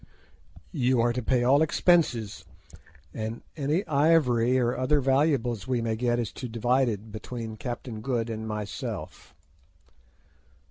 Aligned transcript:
You 0.73 0.99
are 0.99 1.13
to 1.13 1.21
pay 1.21 1.43
all 1.43 1.61
expenses, 1.61 2.43
and 3.13 3.43
any 3.55 3.85
ivory 3.85 4.57
or 4.57 4.75
other 4.75 4.99
valuables 4.99 5.67
we 5.67 5.79
may 5.79 5.95
get 5.95 6.17
is 6.17 6.31
to 6.31 6.47
be 6.47 6.51
divided 6.53 7.11
between 7.11 7.55
Captain 7.55 8.01
Good 8.01 8.27
and 8.27 8.47
myself. 8.47 9.35